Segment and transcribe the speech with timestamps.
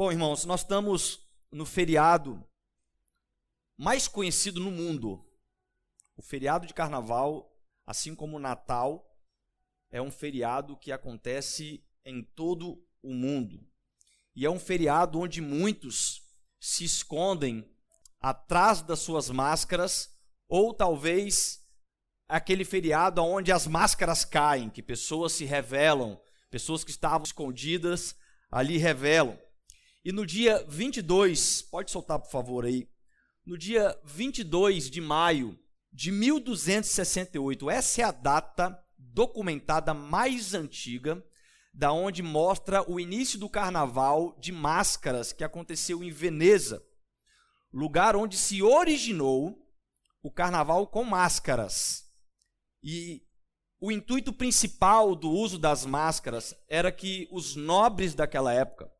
[0.00, 1.20] Bom, irmãos, nós estamos
[1.52, 2.42] no feriado
[3.76, 5.22] mais conhecido no mundo.
[6.16, 9.14] O feriado de carnaval, assim como o Natal,
[9.90, 13.62] é um feriado que acontece em todo o mundo.
[14.34, 16.22] E é um feriado onde muitos
[16.58, 17.70] se escondem
[18.18, 21.62] atrás das suas máscaras, ou talvez
[22.26, 28.16] aquele feriado onde as máscaras caem, que pessoas se revelam, pessoas que estavam escondidas
[28.50, 29.38] ali revelam.
[30.04, 32.88] E no dia 22, pode soltar por favor aí,
[33.44, 35.58] no dia 22 de maio
[35.92, 41.22] de 1268, essa é a data documentada mais antiga,
[41.72, 46.82] da onde mostra o início do carnaval de máscaras que aconteceu em Veneza,
[47.72, 49.58] lugar onde se originou
[50.22, 52.04] o carnaval com máscaras.
[52.82, 53.22] E
[53.80, 58.90] o intuito principal do uso das máscaras era que os nobres daquela época,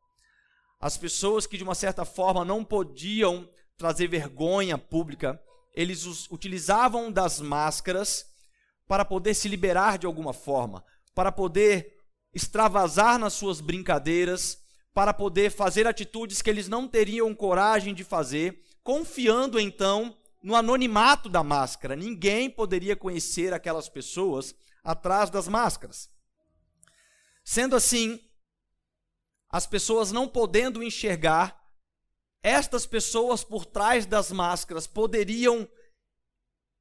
[0.81, 5.39] as pessoas que de uma certa forma não podiam trazer vergonha pública,
[5.75, 8.25] eles utilizavam das máscaras
[8.87, 10.83] para poder se liberar de alguma forma,
[11.13, 11.93] para poder
[12.33, 14.57] extravasar nas suas brincadeiras,
[14.93, 21.29] para poder fazer atitudes que eles não teriam coragem de fazer, confiando então no anonimato
[21.29, 21.95] da máscara.
[21.95, 26.09] Ninguém poderia conhecer aquelas pessoas atrás das máscaras.
[27.43, 28.19] Sendo assim,
[29.51, 31.59] as pessoas não podendo enxergar,
[32.41, 35.67] estas pessoas por trás das máscaras poderiam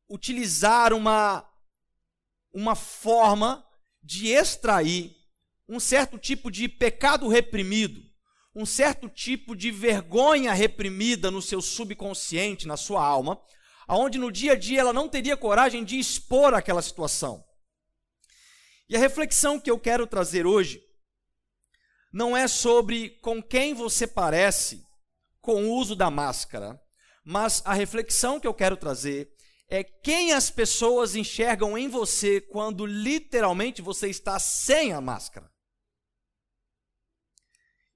[0.09, 1.49] utilizar uma,
[2.53, 3.67] uma forma
[4.03, 5.17] de extrair
[5.69, 8.03] um certo tipo de pecado reprimido,
[8.55, 13.41] um certo tipo de vergonha reprimida no seu subconsciente, na sua alma,
[13.87, 17.45] aonde no dia a dia ela não teria coragem de expor aquela situação.
[18.89, 20.83] E a reflexão que eu quero trazer hoje
[22.13, 24.87] não é sobre com quem você parece
[25.41, 26.81] com o uso da máscara,
[27.25, 29.33] mas a reflexão que eu quero trazer
[29.69, 35.51] é quem as pessoas enxergam em você quando literalmente você está sem a máscara.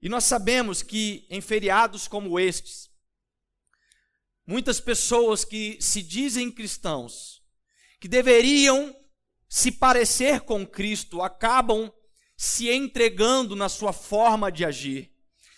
[0.01, 2.89] E nós sabemos que em feriados como estes,
[4.47, 7.41] muitas pessoas que se dizem cristãos,
[7.99, 8.95] que deveriam
[9.49, 11.91] se parecer com Cristo, acabam
[12.37, 15.11] se entregando na sua forma de agir,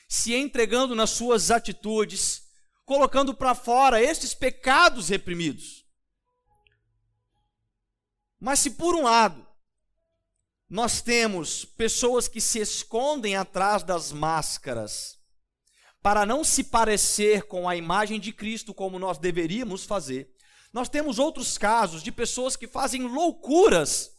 [0.07, 2.43] se entregando nas suas atitudes,
[2.85, 5.85] colocando para fora estes pecados reprimidos.
[8.39, 9.45] Mas se por um lado
[10.69, 15.17] nós temos pessoas que se escondem atrás das máscaras
[16.01, 20.33] para não se parecer com a imagem de Cristo como nós deveríamos fazer.
[20.71, 24.11] Nós temos outros casos de pessoas que fazem loucuras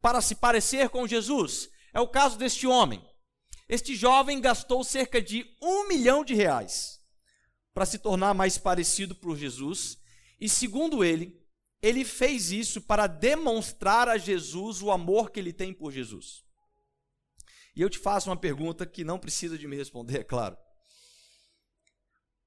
[0.00, 1.70] para se parecer com Jesus.
[1.94, 3.02] É o caso deste homem.
[3.68, 7.00] Este jovem gastou cerca de um milhão de reais
[7.72, 9.98] para se tornar mais parecido por Jesus,
[10.40, 11.40] e segundo ele,
[11.80, 16.44] ele fez isso para demonstrar a Jesus o amor que ele tem por Jesus.
[17.74, 20.56] E eu te faço uma pergunta que não precisa de me responder, é claro.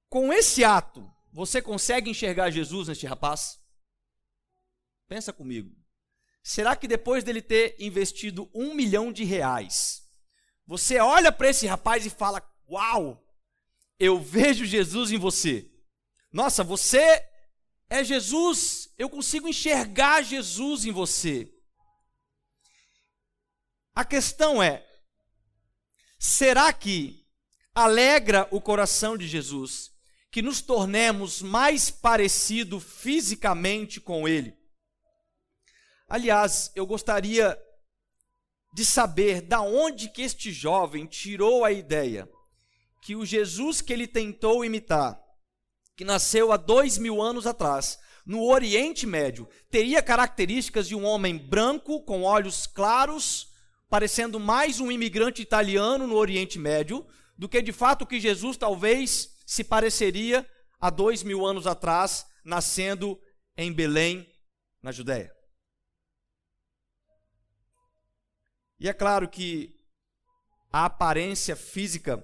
[0.09, 3.59] Com esse ato, você consegue enxergar Jesus neste rapaz?
[5.08, 5.75] Pensa comigo.
[6.47, 10.09] Será que depois dele ter investido um milhão de reais,
[10.66, 12.41] você olha para esse rapaz e fala:
[12.72, 13.22] Uau,
[14.00, 15.69] eu vejo Jesus em você.
[16.31, 17.22] Nossa, você
[17.90, 21.53] é Jesus, eu consigo enxergar Jesus em você.
[23.94, 24.88] A questão é:
[26.18, 27.28] será que
[27.75, 29.91] alegra o coração de Jesus
[30.31, 34.56] que nos tornemos mais parecido fisicamente com Ele?
[36.07, 37.57] Aliás, eu gostaria
[38.73, 42.29] de saber da onde que este jovem tirou a ideia
[43.01, 45.22] que o Jesus que ele tentou imitar
[45.97, 51.35] que nasceu há dois mil anos atrás, no Oriente Médio, teria características de um homem
[51.35, 53.47] branco, com olhos claros,
[53.90, 59.35] parecendo mais um imigrante italiano no Oriente Médio, do que de fato que Jesus talvez
[59.46, 60.47] se pareceria
[60.79, 63.20] há dois mil anos atrás, nascendo
[63.58, 64.28] em Belém,
[64.84, 65.36] na Judéia.
[68.79, 69.76] E é claro que
[70.72, 72.24] a aparência física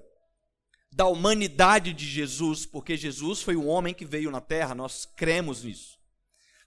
[0.91, 5.63] da humanidade de Jesus, porque Jesus foi o homem que veio na terra, nós cremos
[5.63, 5.97] nisso.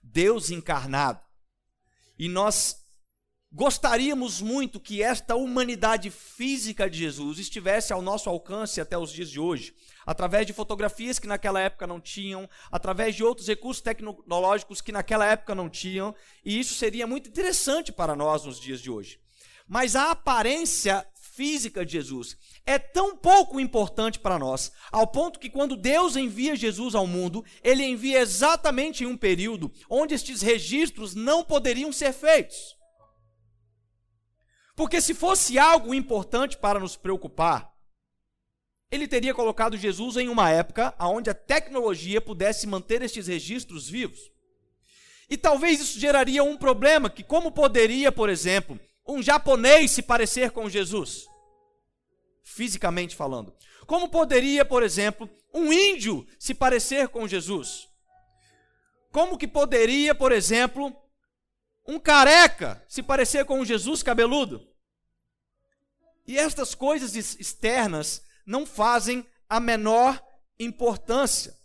[0.03, 1.21] Deus encarnado.
[2.19, 2.75] E nós
[3.51, 9.29] gostaríamos muito que esta humanidade física de Jesus estivesse ao nosso alcance até os dias
[9.29, 9.73] de hoje,
[10.05, 15.25] através de fotografias que naquela época não tinham, através de outros recursos tecnológicos que naquela
[15.25, 16.13] época não tinham,
[16.43, 19.19] e isso seria muito interessante para nós nos dias de hoje.
[19.67, 21.05] Mas a aparência
[21.37, 22.35] física de Jesus,
[22.65, 27.45] é tão pouco importante para nós, ao ponto que quando Deus envia Jesus ao mundo,
[27.63, 32.75] ele envia exatamente em um período onde estes registros não poderiam ser feitos.
[34.75, 37.71] Porque se fosse algo importante para nos preocupar,
[38.89, 44.19] ele teria colocado Jesus em uma época onde a tecnologia pudesse manter estes registros vivos.
[45.29, 50.51] E talvez isso geraria um problema, que como poderia, por exemplo, um japonês se parecer
[50.51, 51.27] com Jesus?
[52.47, 53.53] fisicamente falando.
[53.85, 57.87] Como poderia, por exemplo, um índio se parecer com Jesus?
[59.11, 60.95] Como que poderia, por exemplo,
[61.85, 64.65] um careca se parecer com um Jesus cabeludo?
[66.25, 70.21] E estas coisas externas não fazem a menor
[70.57, 71.55] importância.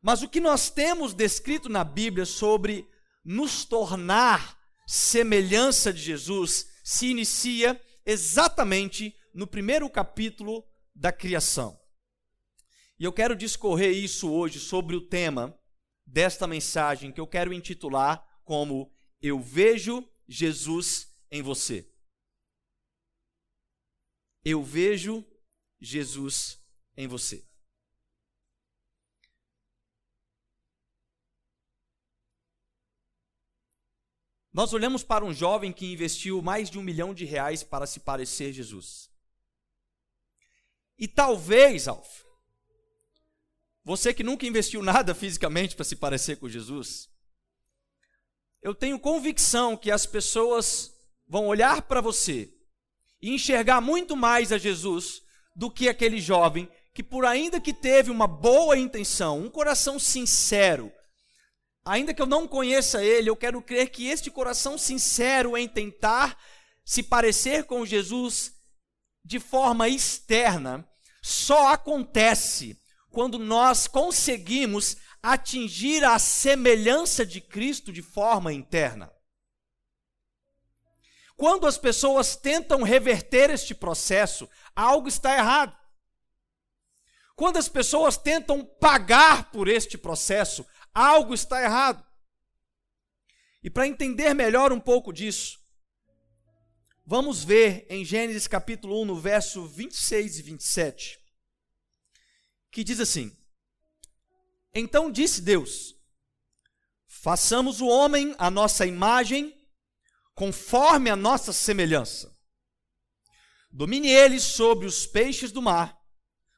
[0.00, 2.88] Mas o que nós temos descrito na Bíblia sobre
[3.24, 4.57] nos tornar
[4.88, 11.78] semelhança de Jesus se inicia exatamente no primeiro capítulo da criação.
[12.98, 15.56] E eu quero discorrer isso hoje sobre o tema
[16.06, 18.90] desta mensagem que eu quero intitular como
[19.20, 21.86] Eu vejo Jesus em você.
[24.42, 25.22] Eu vejo
[25.78, 26.58] Jesus
[26.96, 27.47] em você.
[34.58, 38.00] Nós olhamos para um jovem que investiu mais de um milhão de reais para se
[38.00, 39.08] parecer Jesus.
[40.98, 42.24] E talvez, Alf,
[43.84, 47.08] você que nunca investiu nada fisicamente para se parecer com Jesus,
[48.60, 50.92] eu tenho convicção que as pessoas
[51.28, 52.52] vão olhar para você
[53.22, 55.22] e enxergar muito mais a Jesus
[55.54, 60.92] do que aquele jovem que, por ainda que teve uma boa intenção, um coração sincero,
[61.88, 66.38] ainda que eu não conheça ele, eu quero crer que este coração sincero em tentar
[66.84, 68.52] se parecer com Jesus
[69.24, 70.86] de forma externa
[71.22, 72.80] só acontece
[73.10, 79.10] quando nós conseguimos atingir a semelhança de Cristo de forma interna.
[81.36, 85.76] Quando as pessoas tentam reverter este processo, algo está errado.
[87.34, 92.04] Quando as pessoas tentam pagar por este processo, algo está errado.
[93.62, 95.58] E para entender melhor um pouco disso,
[97.10, 101.18] Vamos ver em Gênesis capítulo 1, no verso 26 e 27,
[102.70, 103.34] que diz assim:
[104.74, 105.94] Então disse Deus:
[107.06, 109.58] Façamos o homem a nossa imagem,
[110.34, 112.30] conforme a nossa semelhança.
[113.72, 115.98] Domine ele sobre os peixes do mar,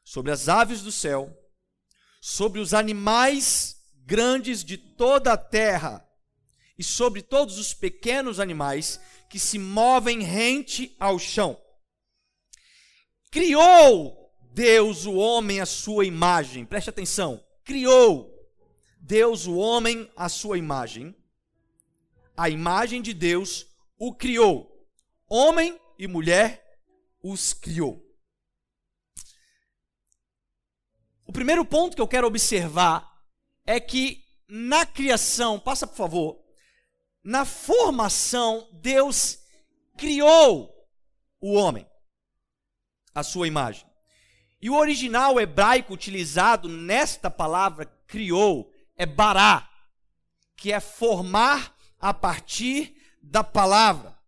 [0.03, 1.33] sobre as aves do céu,
[2.21, 3.80] sobre os animais
[4.11, 6.05] grandes de toda a terra
[6.77, 11.57] e sobre todos os pequenos animais que se movem rente ao chão.
[13.31, 16.67] Criou Deus o homem à sua imagem.
[16.67, 17.41] Preste atenção.
[17.63, 18.29] Criou
[19.01, 21.15] Deus o homem à sua imagem.
[22.37, 23.65] A imagem de Deus
[23.97, 24.89] o criou.
[25.29, 26.81] Homem e mulher
[27.23, 28.05] os criou.
[31.25, 33.10] O primeiro ponto que eu quero observar
[33.71, 36.45] é que na criação, passa por favor,
[37.23, 39.39] na formação, Deus
[39.97, 40.75] criou
[41.41, 41.87] o homem,
[43.15, 43.87] a sua imagem.
[44.61, 49.71] E o original hebraico utilizado nesta palavra criou é bará,
[50.57, 54.19] que é formar a partir da palavra.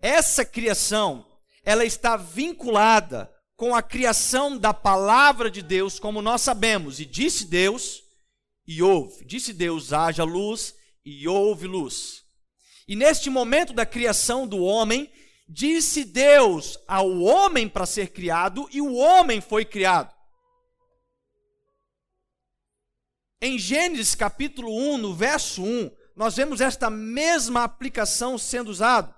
[0.00, 1.26] Essa criação,
[1.62, 6.98] ela está vinculada com a criação da palavra de Deus, como nós sabemos.
[6.98, 8.02] E disse Deus,
[8.66, 9.24] e houve.
[9.24, 12.24] Disse Deus, haja luz, e houve luz.
[12.86, 15.12] E neste momento da criação do homem,
[15.48, 20.12] disse Deus ao homem para ser criado, e o homem foi criado.
[23.40, 29.14] Em Gênesis capítulo 1, no verso 1, nós vemos esta mesma aplicação sendo usada.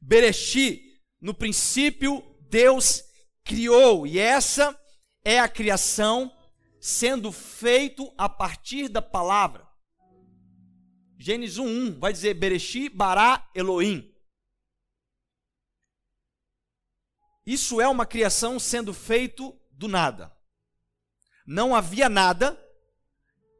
[0.00, 0.82] Bereshi,
[1.20, 3.02] no princípio, Deus
[3.44, 4.78] criou, e essa
[5.24, 6.30] é a criação
[6.84, 9.64] sendo feito a partir da palavra.
[11.16, 14.12] Gênesis 1:1 vai dizer Bereshi bara Elohim.
[17.46, 20.36] Isso é uma criação sendo feito do nada.
[21.46, 22.60] Não havia nada.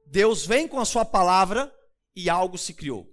[0.05, 1.73] Deus vem com a sua palavra
[2.17, 3.09] e algo se criou.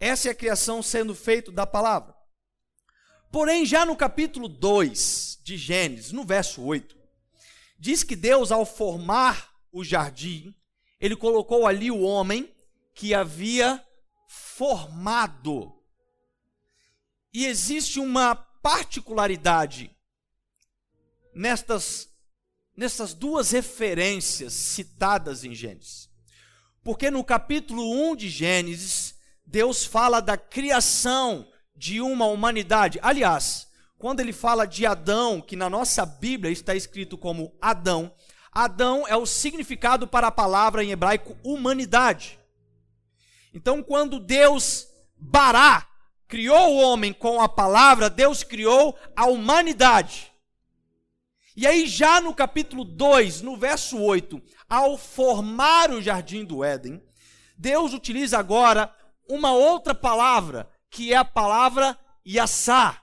[0.00, 2.12] Essa é a criação sendo feito da palavra.
[3.30, 7.03] Porém, já no capítulo 2 de Gênesis, no verso 8,
[7.78, 10.54] diz que Deus, ao formar o jardim,
[11.00, 12.54] ele colocou ali o homem
[12.94, 13.84] que havia
[14.28, 15.72] formado.
[17.32, 19.94] E existe uma particularidade
[21.34, 22.08] nestas,
[22.76, 26.08] nessas duas referências citadas em Gênesis.
[26.82, 29.14] Porque no capítulo 1 de Gênesis,
[29.44, 32.98] Deus fala da criação de uma humanidade.
[33.02, 33.66] Aliás,
[34.04, 38.12] quando ele fala de Adão, que na nossa Bíblia está escrito como Adão,
[38.52, 42.38] Adão é o significado para a palavra em hebraico humanidade.
[43.54, 45.88] Então, quando Deus bará,
[46.28, 50.30] criou o homem com a palavra, Deus criou a humanidade.
[51.56, 57.02] E aí, já no capítulo 2, no verso 8, ao formar o jardim do Éden,
[57.56, 58.94] Deus utiliza agora
[59.26, 63.00] uma outra palavra, que é a palavra Yassá,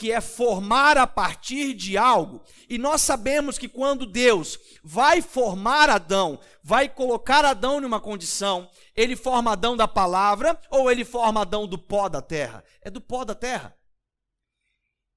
[0.00, 2.42] que é formar a partir de algo.
[2.70, 9.14] E nós sabemos que quando Deus vai formar Adão, vai colocar Adão numa condição, ele
[9.14, 12.64] forma Adão da palavra ou ele forma Adão do pó da terra?
[12.80, 13.76] É do pó da terra.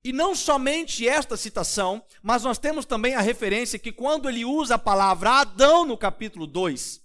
[0.04, 4.76] E não somente esta citação, mas nós temos também a referência que quando ele usa
[4.76, 7.00] a palavra Adão no capítulo 2,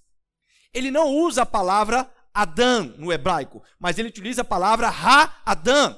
[0.75, 5.97] ele não usa a palavra Adão no hebraico, mas ele utiliza a palavra Ha-Adão,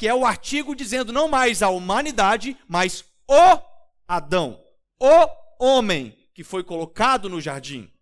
[0.00, 3.62] que é o artigo dizendo não mais a humanidade, mas o
[4.08, 4.64] Adão,
[4.98, 5.28] o
[5.62, 7.92] homem que foi colocado no jardim.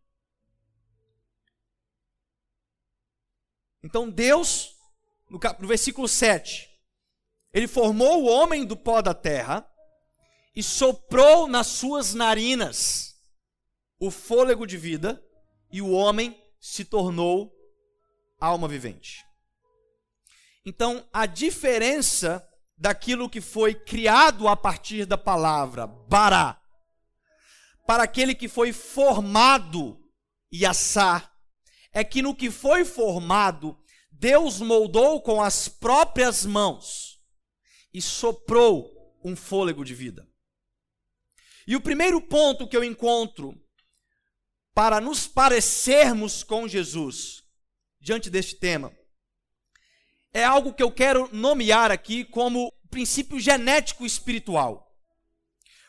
[3.83, 4.77] Então Deus,
[5.29, 6.71] no, versículo 7,
[7.53, 9.69] ele formou o homem do pó da terra
[10.55, 13.21] e soprou nas suas narinas
[13.99, 15.21] o fôlego de vida,
[15.69, 17.53] e o homem se tornou
[18.39, 19.28] alma vivente.
[20.69, 22.47] Então, a diferença
[22.77, 26.61] daquilo que foi criado a partir da palavra bará
[27.87, 29.99] para aquele que foi formado
[30.53, 31.33] Yassá
[31.91, 33.83] é que no que foi formado
[34.13, 37.19] Deus moldou com as próprias mãos
[37.91, 40.29] e soprou um fôlego de vida.
[41.67, 43.59] E o primeiro ponto que eu encontro
[44.75, 47.43] para nos parecermos com Jesus
[47.99, 48.98] diante deste tema
[50.33, 54.87] é algo que eu quero nomear aqui como princípio genético espiritual.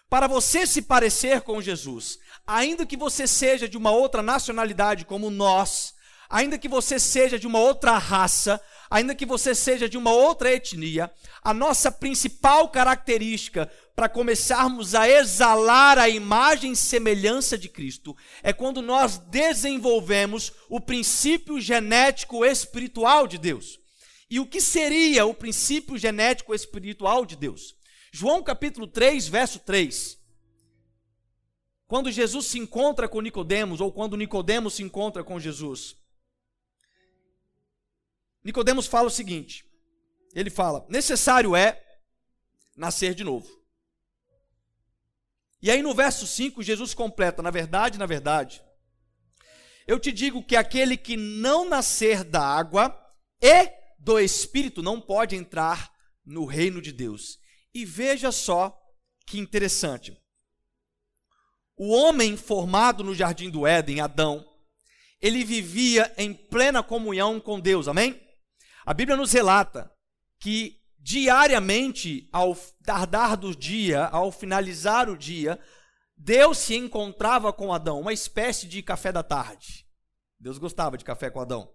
[0.10, 5.30] Para você se parecer com Jesus, ainda que você seja de uma outra nacionalidade como
[5.30, 5.94] nós,
[6.28, 10.52] ainda que você seja de uma outra raça, ainda que você seja de uma outra
[10.52, 11.12] etnia,
[11.44, 18.52] a nossa principal característica para começarmos a exalar a imagem e semelhança de Cristo é
[18.52, 23.80] quando nós desenvolvemos o princípio genético espiritual de Deus.
[24.30, 27.76] E o que seria o princípio genético espiritual de Deus?
[28.12, 30.20] João capítulo 3, verso 3.
[31.88, 35.98] Quando Jesus se encontra com Nicodemos ou quando Nicodemos se encontra com Jesus,
[38.44, 39.66] Nicodemos fala o seguinte:
[40.36, 41.84] ele fala, necessário é
[42.78, 43.60] nascer de novo.
[45.62, 48.64] E aí no verso 5, Jesus completa, na verdade, na verdade,
[49.88, 52.96] eu te digo que aquele que não nascer da água
[53.42, 55.92] e do Espírito não pode entrar
[56.26, 57.38] no reino de Deus.
[57.74, 58.76] E veja só
[59.26, 60.18] que interessante.
[61.76, 64.46] O homem formado no jardim do Éden, Adão,
[65.22, 68.20] ele vivia em plena comunhão com Deus, amém?
[68.86, 69.92] A Bíblia nos relata
[70.40, 75.60] que diariamente, ao tardar do dia, ao finalizar o dia,
[76.16, 79.88] Deus se encontrava com Adão, uma espécie de café da tarde.
[80.40, 81.74] Deus gostava de café com Adão.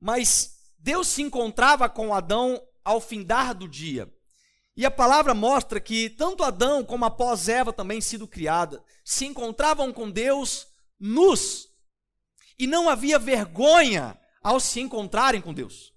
[0.00, 0.55] Mas
[0.86, 4.08] Deus se encontrava com Adão ao findar do dia.
[4.76, 9.92] E a palavra mostra que tanto Adão como após Eva também sido criada, se encontravam
[9.92, 11.68] com Deus nus.
[12.56, 15.92] E não havia vergonha ao se encontrarem com Deus.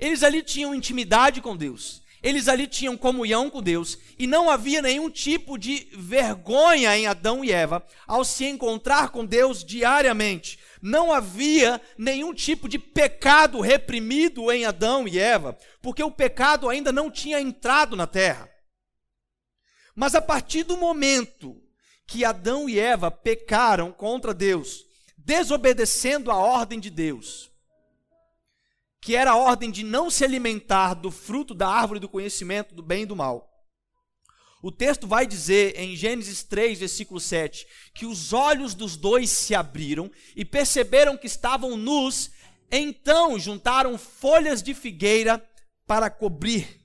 [0.00, 4.80] Eles ali tinham intimidade com Deus, eles ali tinham comunhão com Deus, e não havia
[4.80, 10.58] nenhum tipo de vergonha em Adão e Eva ao se encontrar com Deus diariamente.
[10.80, 16.92] Não havia nenhum tipo de pecado reprimido em Adão e Eva, porque o pecado ainda
[16.92, 18.48] não tinha entrado na terra.
[19.94, 21.60] Mas a partir do momento
[22.06, 24.84] que Adão e Eva pecaram contra Deus,
[25.16, 27.50] desobedecendo a ordem de Deus,
[29.00, 32.82] que era a ordem de não se alimentar do fruto da árvore do conhecimento do
[32.82, 33.48] bem e do mal.
[34.60, 39.54] O texto vai dizer em Gênesis 3, versículo 7, que os olhos dos dois se
[39.54, 42.30] abriram e perceberam que estavam nus,
[42.70, 45.38] então juntaram folhas de figueira
[45.86, 46.80] para cobrir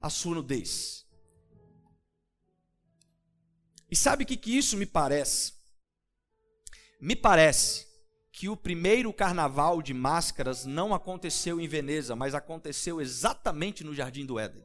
[0.00, 1.06] a sua nudez.
[3.90, 5.54] E sabe o que, que isso me parece?
[7.00, 7.86] Me parece
[8.32, 14.26] que o primeiro carnaval de máscaras não aconteceu em Veneza, mas aconteceu exatamente no Jardim
[14.26, 14.64] do Éden.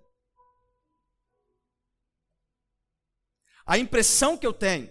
[3.65, 4.89] A impressão que eu tenho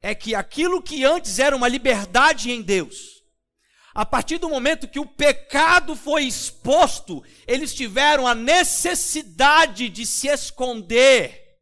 [0.00, 3.18] é que aquilo que antes era uma liberdade em Deus,
[3.94, 10.28] a partir do momento que o pecado foi exposto, eles tiveram a necessidade de se
[10.28, 11.58] esconder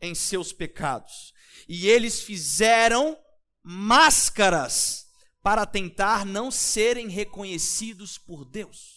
[0.00, 1.34] em seus pecados.
[1.68, 3.18] E eles fizeram
[3.62, 5.06] máscaras
[5.42, 8.93] para tentar não serem reconhecidos por Deus.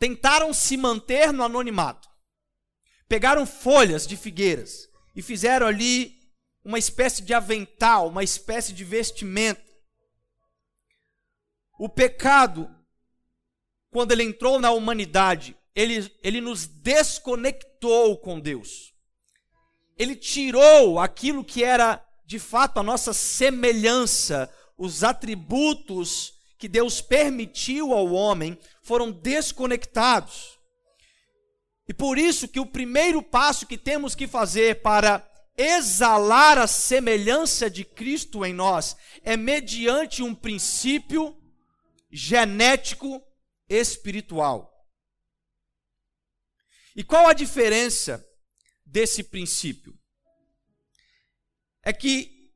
[0.00, 2.08] Tentaram se manter no anonimato.
[3.06, 6.18] Pegaram folhas de figueiras e fizeram ali
[6.64, 9.62] uma espécie de avental, uma espécie de vestimenta.
[11.78, 12.74] O pecado,
[13.90, 18.94] quando ele entrou na humanidade, ele, ele nos desconectou com Deus.
[19.98, 27.92] Ele tirou aquilo que era de fato a nossa semelhança, os atributos que Deus permitiu
[27.92, 28.58] ao homem
[28.90, 30.58] foram desconectados.
[31.88, 35.24] E por isso que o primeiro passo que temos que fazer para
[35.56, 41.40] exalar a semelhança de Cristo em nós é mediante um princípio
[42.10, 43.22] genético
[43.68, 44.68] espiritual.
[46.96, 48.28] E qual a diferença
[48.84, 49.96] desse princípio?
[51.80, 52.52] É que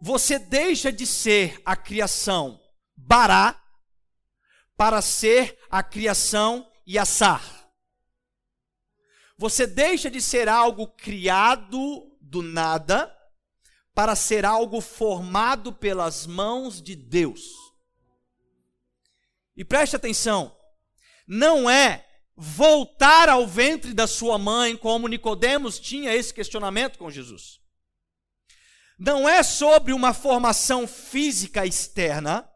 [0.00, 2.58] você deixa de ser a criação
[2.96, 3.62] bará
[4.76, 7.42] para ser a criação yassar.
[9.38, 13.14] Você deixa de ser algo criado do nada
[13.94, 17.42] para ser algo formado pelas mãos de Deus.
[19.56, 20.54] E preste atenção,
[21.26, 22.06] não é
[22.36, 27.58] voltar ao ventre da sua mãe, como Nicodemos tinha esse questionamento com Jesus.
[28.98, 32.48] Não é sobre uma formação física externa,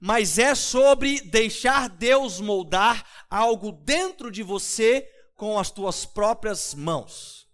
[0.00, 7.46] mas é sobre deixar Deus moldar algo dentro de você com as tuas próprias mãos.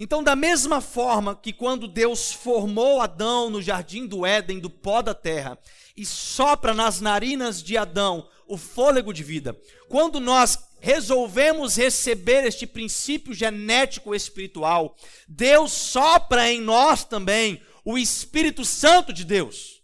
[0.00, 5.02] Então, da mesma forma que quando Deus formou Adão no jardim do Éden, do pó
[5.02, 5.58] da terra,
[5.96, 9.60] e sopra nas narinas de Adão o fôlego de vida.
[9.88, 18.66] Quando nós resolvemos receber este princípio genético espiritual, Deus sopra em nós também o Espírito
[18.66, 19.82] Santo de Deus.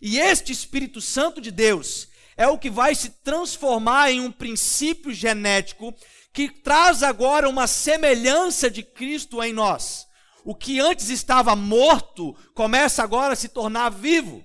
[0.00, 5.12] E este Espírito Santo de Deus é o que vai se transformar em um princípio
[5.12, 5.94] genético
[6.32, 10.06] que traz agora uma semelhança de Cristo em nós.
[10.46, 14.42] O que antes estava morto começa agora a se tornar vivo.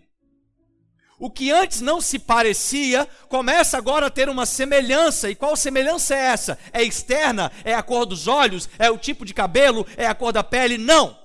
[1.17, 5.29] O que antes não se parecia, começa agora a ter uma semelhança.
[5.29, 6.59] E qual semelhança é essa?
[6.73, 7.53] É externa?
[7.63, 8.67] É a cor dos olhos?
[8.77, 9.87] É o tipo de cabelo?
[9.95, 10.77] É a cor da pele?
[10.77, 11.18] Não.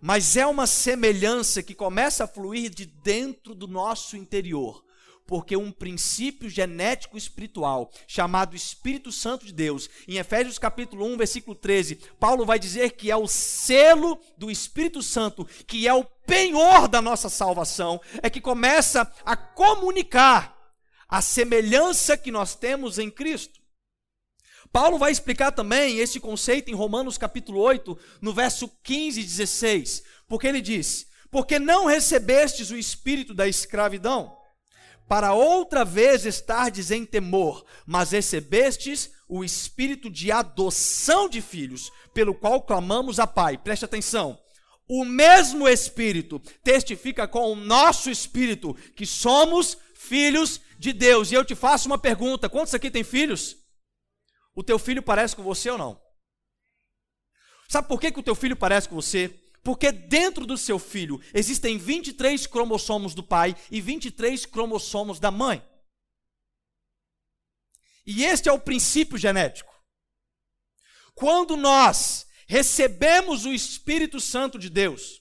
[0.00, 4.86] Mas é uma semelhança que começa a fluir de dentro do nosso interior
[5.26, 11.56] porque um princípio genético espiritual, chamado Espírito Santo de Deus, em Efésios capítulo 1, versículo
[11.56, 16.88] 13, Paulo vai dizer que é o selo do Espírito Santo, que é o penhor
[16.88, 20.56] da nossa salvação, é que começa a comunicar
[21.08, 23.60] a semelhança que nós temos em Cristo.
[24.72, 30.02] Paulo vai explicar também esse conceito em Romanos capítulo 8, no verso 15 e 16,
[30.28, 34.36] porque ele diz: Porque não recebestes o espírito da escravidão,
[35.08, 42.34] para outra vez estardes em temor, mas recebestes o espírito de adoção de filhos, pelo
[42.34, 43.58] qual clamamos a Pai.
[43.58, 44.38] Preste atenção.
[44.88, 51.32] O mesmo Espírito testifica com o nosso espírito que somos filhos de Deus.
[51.32, 53.65] E eu te faço uma pergunta: quantos aqui têm filhos?
[54.56, 56.02] O teu filho parece com você ou não?
[57.68, 59.28] Sabe por que, que o teu filho parece com você?
[59.62, 65.62] Porque dentro do seu filho existem 23 cromossomos do pai e 23 cromossomos da mãe.
[68.06, 69.74] E este é o princípio genético.
[71.14, 75.20] Quando nós recebemos o Espírito Santo de Deus,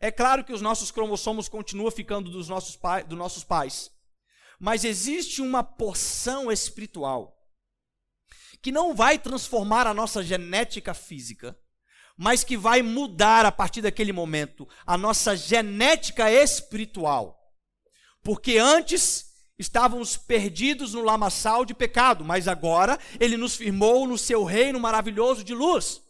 [0.00, 3.91] é claro que os nossos cromossomos continuam ficando dos nossos, pai, dos nossos pais,
[4.62, 7.36] mas existe uma porção espiritual
[8.62, 11.58] que não vai transformar a nossa genética física,
[12.16, 17.52] mas que vai mudar a partir daquele momento a nossa genética espiritual.
[18.22, 24.44] Porque antes estávamos perdidos no lamaçal de pecado, mas agora ele nos firmou no seu
[24.44, 26.00] reino maravilhoso de luz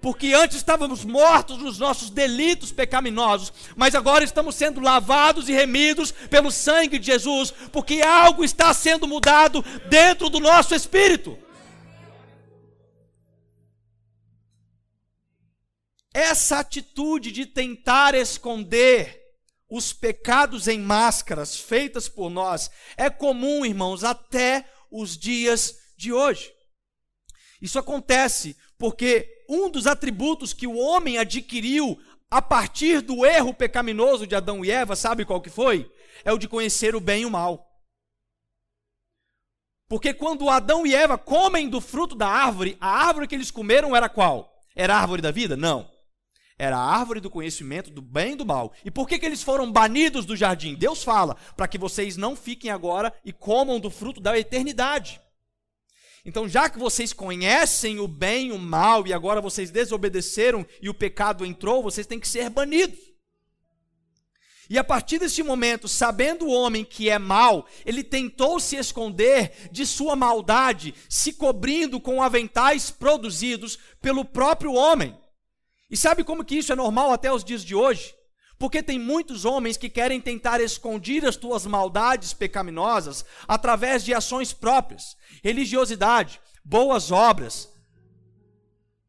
[0.00, 6.12] porque antes estávamos mortos nos nossos delitos pecaminosos, mas agora estamos sendo lavados e remidos
[6.12, 11.38] pelo sangue de Jesus, porque algo está sendo mudado dentro do nosso espírito.
[16.12, 19.22] Essa atitude de tentar esconder
[19.68, 26.52] os pecados em máscaras feitas por nós é comum, irmãos, até os dias de hoje.
[27.60, 31.98] Isso acontece porque um dos atributos que o homem adquiriu
[32.30, 35.90] a partir do erro pecaminoso de Adão e Eva, sabe qual que foi?
[36.24, 37.66] É o de conhecer o bem e o mal.
[39.88, 43.94] Porque quando Adão e Eva comem do fruto da árvore, a árvore que eles comeram
[43.94, 44.52] era qual?
[44.74, 45.56] Era a árvore da vida?
[45.56, 45.88] Não.
[46.58, 48.72] Era a árvore do conhecimento do bem e do mal.
[48.84, 50.74] E por que, que eles foram banidos do jardim?
[50.74, 55.20] Deus fala: para que vocês não fiquem agora e comam do fruto da eternidade.
[56.26, 60.90] Então, já que vocês conhecem o bem e o mal, e agora vocês desobedeceram e
[60.90, 62.98] o pecado entrou, vocês têm que ser banidos.
[64.68, 69.68] E a partir deste momento, sabendo o homem que é mal, ele tentou se esconder
[69.70, 75.16] de sua maldade, se cobrindo com aventais produzidos pelo próprio homem.
[75.88, 78.15] E sabe como que isso é normal até os dias de hoje?
[78.58, 84.52] Porque tem muitos homens que querem tentar esconder as tuas maldades pecaminosas através de ações
[84.52, 87.70] próprias, religiosidade, boas obras.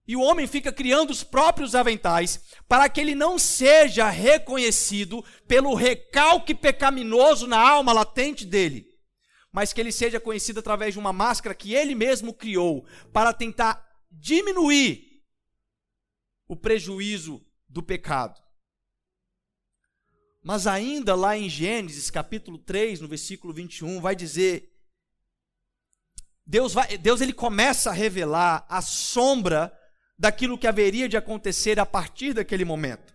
[0.06, 5.74] E o homem fica criando os próprios aventais para que ele não seja reconhecido pelo
[5.74, 8.86] recalque pecaminoso na alma latente dele,
[9.52, 13.86] mas que ele seja conhecido através de uma máscara que ele mesmo criou para tentar
[14.10, 15.24] diminuir
[16.48, 18.47] o prejuízo do pecado.
[20.48, 24.72] Mas ainda lá em Gênesis, capítulo 3, no versículo 21, vai dizer
[26.46, 29.78] Deus vai, Deus ele começa a revelar a sombra
[30.18, 33.14] daquilo que haveria de acontecer a partir daquele momento.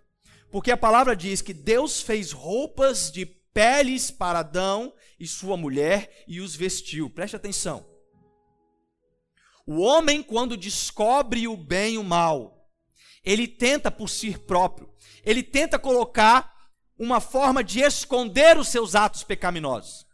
[0.50, 6.24] Porque a palavra diz que Deus fez roupas de peles para Adão e sua mulher
[6.28, 7.08] e os vestiu.
[7.08, 7.82] Preste atenção.
[9.66, 12.68] O homem, quando descobre o bem e o mal,
[13.24, 14.92] ele tenta por si próprio,
[15.24, 16.52] ele tenta colocar
[16.98, 20.06] uma forma de esconder os seus atos pecaminosos.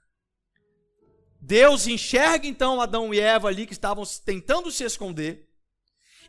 [1.40, 5.48] Deus enxerga então Adão e Eva ali que estavam tentando se esconder.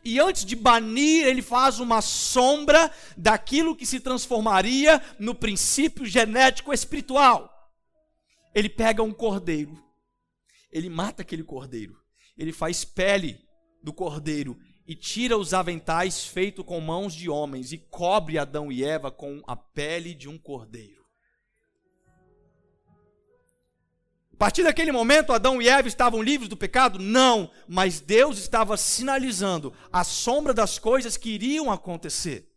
[0.02, 6.72] E antes de banir, ele faz uma sombra daquilo que se transformaria no princípio genético
[6.72, 7.50] espiritual.
[8.54, 9.78] Ele pega um cordeiro,
[10.72, 11.96] ele mata aquele cordeiro,
[12.36, 13.38] ele faz pele
[13.82, 14.58] do cordeiro
[14.90, 19.40] e tira os aventais feitos com mãos de homens e cobre Adão e Eva com
[19.46, 21.06] a pele de um cordeiro.
[24.34, 26.98] A partir daquele momento, Adão e Eva estavam livres do pecado?
[26.98, 32.49] Não, mas Deus estava sinalizando a sombra das coisas que iriam acontecer.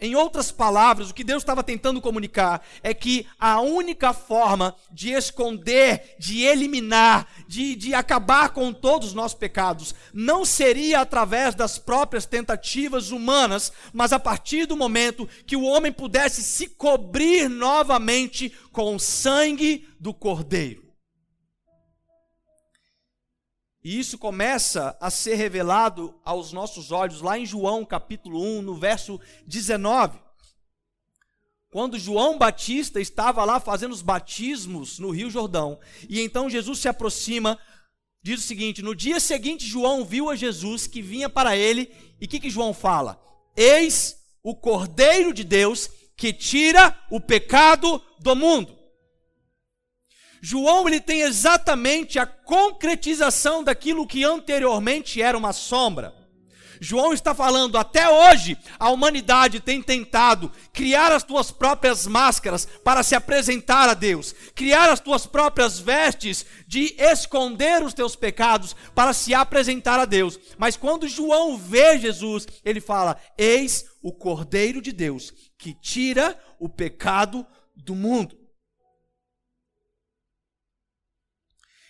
[0.00, 5.10] Em outras palavras, o que Deus estava tentando comunicar é que a única forma de
[5.10, 11.78] esconder, de eliminar, de, de acabar com todos os nossos pecados, não seria através das
[11.78, 18.54] próprias tentativas humanas, mas a partir do momento que o homem pudesse se cobrir novamente
[18.72, 20.89] com o sangue do Cordeiro.
[23.82, 28.74] E isso começa a ser revelado aos nossos olhos lá em João capítulo 1, no
[28.74, 30.18] verso 19.
[31.70, 36.88] Quando João Batista estava lá fazendo os batismos no Rio Jordão, e então Jesus se
[36.88, 37.58] aproxima,
[38.22, 41.90] diz o seguinte: No dia seguinte, João viu a Jesus que vinha para ele,
[42.20, 43.22] e o que, que João fala?
[43.56, 48.79] Eis o Cordeiro de Deus que tira o pecado do mundo.
[50.40, 56.20] João ele tem exatamente a concretização daquilo que anteriormente era uma sombra.
[56.82, 63.02] João está falando, até hoje a humanidade tem tentado criar as tuas próprias máscaras para
[63.02, 69.12] se apresentar a Deus, criar as tuas próprias vestes de esconder os teus pecados para
[69.12, 70.40] se apresentar a Deus.
[70.56, 76.66] Mas quando João vê Jesus, ele fala: Eis o Cordeiro de Deus que tira o
[76.66, 78.39] pecado do mundo.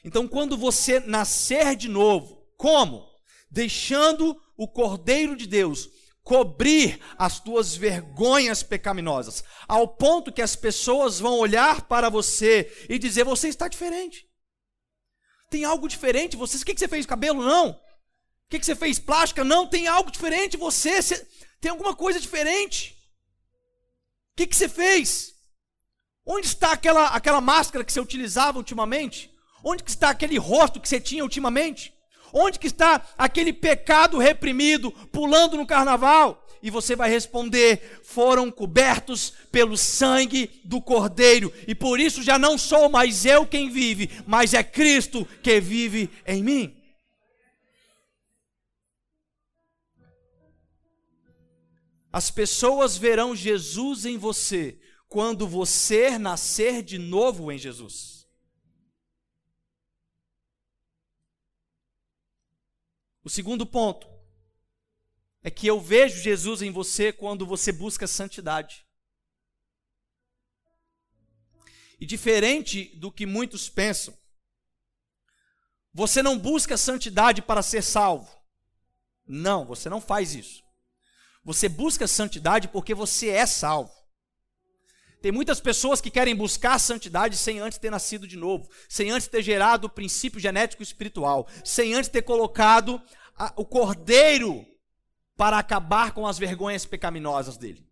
[0.05, 3.07] Então, quando você nascer de novo, como?
[3.51, 5.89] Deixando o Cordeiro de Deus
[6.23, 12.99] cobrir as tuas vergonhas pecaminosas, ao ponto que as pessoas vão olhar para você e
[12.99, 14.27] dizer: Você está diferente.
[15.51, 16.37] Tem algo diferente.
[16.37, 17.05] Você, o que você fez?
[17.05, 17.43] Cabelo?
[17.43, 17.71] Não.
[17.71, 17.77] O
[18.49, 18.99] que você fez?
[18.99, 19.43] Plástica?
[19.43, 19.67] Não.
[19.67, 20.57] Tem algo diferente.
[20.57, 21.27] Você, você
[21.61, 22.97] tem alguma coisa diferente.
[24.33, 25.35] O que você fez?
[26.25, 29.30] Onde está aquela, aquela máscara que você utilizava ultimamente?
[29.63, 31.93] Onde que está aquele rosto que você tinha ultimamente?
[32.33, 36.47] Onde que está aquele pecado reprimido pulando no carnaval?
[36.63, 42.59] E você vai responder: foram cobertos pelo sangue do Cordeiro, e por isso já não
[42.59, 46.77] sou mais eu quem vive, mas é Cristo que vive em mim.
[52.13, 58.20] As pessoas verão Jesus em você quando você nascer de novo em Jesus.
[63.23, 64.09] O segundo ponto
[65.43, 68.87] é que eu vejo Jesus em você quando você busca santidade.
[71.99, 74.17] E diferente do que muitos pensam,
[75.93, 78.31] você não busca santidade para ser salvo.
[79.27, 80.63] Não, você não faz isso.
[81.45, 84.00] Você busca santidade porque você é salvo.
[85.21, 89.29] Tem muitas pessoas que querem buscar santidade sem antes ter nascido de novo, sem antes
[89.29, 93.01] ter gerado o princípio genético espiritual, sem antes ter colocado
[93.37, 94.67] a, o cordeiro
[95.37, 97.87] para acabar com as vergonhas pecaminosas dele.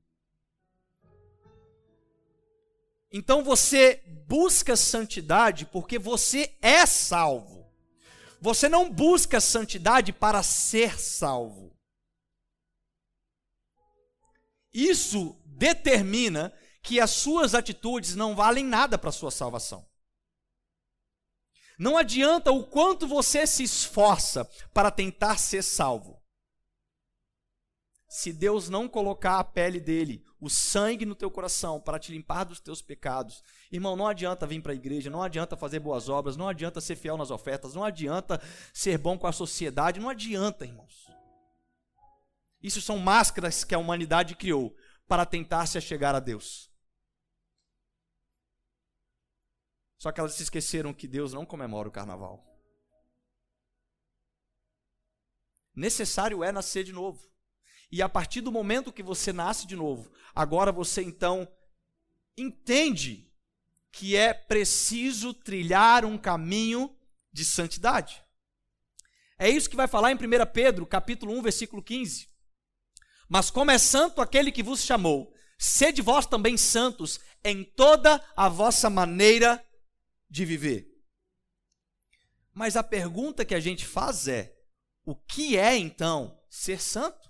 [3.11, 7.67] Então você busca santidade porque você é salvo.
[8.41, 11.77] Você não busca santidade para ser salvo.
[14.73, 16.53] Isso determina
[16.88, 19.87] que as suas atitudes não valem nada para a sua salvação.
[21.79, 26.18] Não adianta o quanto você se esforça para tentar ser salvo.
[28.09, 32.44] Se Deus não colocar a pele dele, o sangue no teu coração para te limpar
[32.44, 36.38] dos teus pecados, irmão, não adianta vir para a igreja, não adianta fazer boas obras,
[36.38, 38.40] não adianta ser fiel nas ofertas, não adianta
[38.72, 41.07] ser bom com a sociedade, não adianta, irmãos.
[42.62, 44.74] Isso são máscaras que a humanidade criou
[45.07, 46.67] para tentar se achegar a Deus.
[49.98, 52.44] Só que elas se esqueceram que Deus não comemora o carnaval.
[55.74, 57.28] Necessário é nascer de novo.
[57.90, 61.48] E a partir do momento que você nasce de novo, agora você então
[62.37, 63.32] entende
[63.90, 66.96] que é preciso trilhar um caminho
[67.32, 68.22] de santidade.
[69.38, 70.18] É isso que vai falar em 1
[70.52, 72.28] Pedro, capítulo 1, versículo 15.
[73.28, 78.48] Mas como é santo aquele que vos chamou, sede vós também santos em toda a
[78.48, 79.64] vossa maneira
[80.29, 80.88] de viver.
[82.53, 84.57] Mas a pergunta que a gente faz é:
[85.05, 87.29] o que é então ser santo?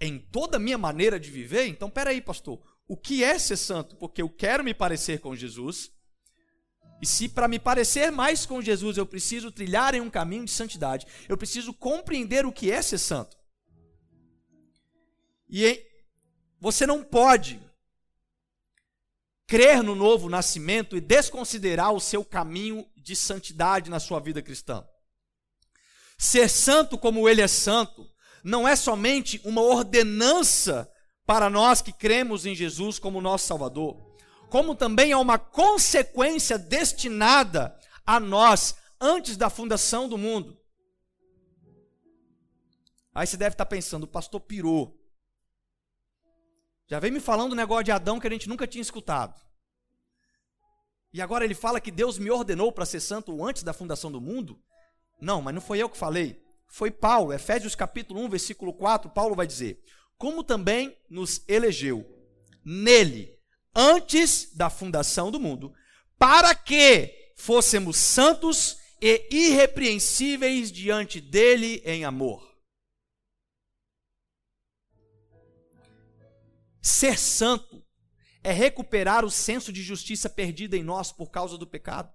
[0.00, 1.66] Em toda a minha maneira de viver?
[1.66, 3.96] Então, peraí, pastor, o que é ser santo?
[3.96, 5.90] Porque eu quero me parecer com Jesus.
[7.00, 10.50] E se para me parecer mais com Jesus eu preciso trilhar em um caminho de
[10.50, 13.36] santidade, eu preciso compreender o que é ser santo.
[15.48, 15.86] E
[16.58, 17.60] você não pode
[19.46, 24.84] crer no novo nascimento e desconsiderar o seu caminho de santidade na sua vida cristã.
[26.18, 28.10] Ser santo como ele é santo
[28.42, 30.90] não é somente uma ordenança
[31.24, 33.96] para nós que cremos em Jesus como nosso Salvador,
[34.48, 40.56] como também é uma consequência destinada a nós antes da fundação do mundo.
[43.14, 44.95] Aí você deve estar pensando, o pastor pirou.
[46.88, 49.40] Já vem me falando o negócio de Adão que a gente nunca tinha escutado.
[51.12, 54.20] E agora ele fala que Deus me ordenou para ser santo antes da fundação do
[54.20, 54.60] mundo?
[55.20, 56.40] Não, mas não foi eu que falei.
[56.68, 59.82] Foi Paulo, Efésios capítulo 1, versículo 4, Paulo vai dizer:
[60.18, 62.06] "Como também nos elegeu
[62.64, 63.36] nele
[63.74, 65.72] antes da fundação do mundo,
[66.18, 72.55] para que fôssemos santos e irrepreensíveis diante dele em amor."
[76.86, 77.84] Ser santo
[78.44, 82.14] é recuperar o senso de justiça perdida em nós por causa do pecado.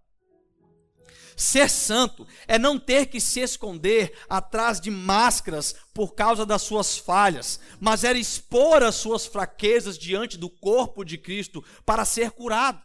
[1.35, 6.97] Ser santo é não ter que se esconder atrás de máscaras por causa das suas
[6.97, 12.81] falhas, mas era expor as suas fraquezas diante do corpo de Cristo para ser curado.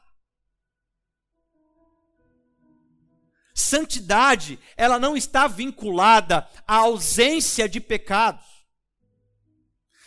[3.55, 8.45] Santidade, ela não está vinculada à ausência de pecados.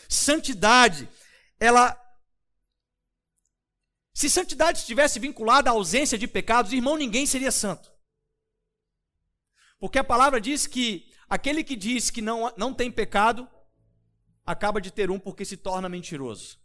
[0.10, 1.08] Santidade,
[1.60, 1.98] ela
[4.14, 7.92] se santidade estivesse vinculada à ausência de pecados, irmão, ninguém seria santo.
[9.80, 13.48] Porque a palavra diz que aquele que diz que não, não tem pecado,
[14.46, 16.60] acaba de ter um porque se torna mentiroso.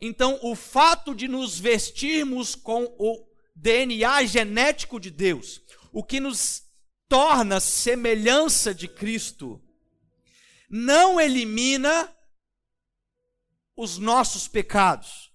[0.00, 6.64] Então, o fato de nos vestirmos com o DNA genético de Deus, o que nos
[7.08, 9.62] torna semelhança de Cristo,
[10.68, 12.12] não elimina
[13.76, 15.30] os nossos pecados,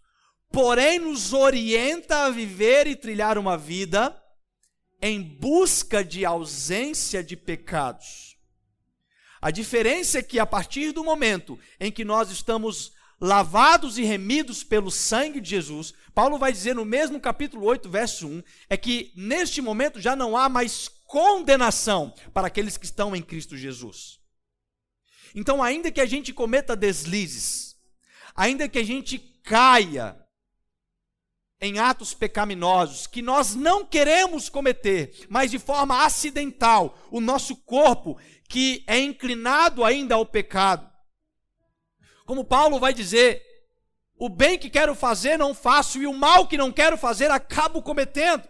[0.52, 4.16] porém nos orienta a viver e trilhar uma vida
[5.02, 8.38] em busca de ausência de pecados.
[9.42, 14.64] A diferença é que a partir do momento em que nós estamos lavados e remidos
[14.64, 19.12] pelo sangue de Jesus, Paulo vai dizer no mesmo capítulo 8, verso 1, é que
[19.16, 24.20] neste momento já não há mais condenação para aqueles que estão em Cristo Jesus.
[25.34, 27.69] Então, ainda que a gente cometa deslizes,
[28.36, 30.18] ainda que a gente caia
[31.62, 38.18] em atos pecaminosos que nós não queremos cometer, mas de forma acidental, o nosso corpo
[38.48, 40.90] que é inclinado ainda ao pecado.
[42.26, 43.44] Como Paulo vai dizer,
[44.18, 47.82] o bem que quero fazer não faço e o mal que não quero fazer acabo
[47.82, 48.48] cometendo.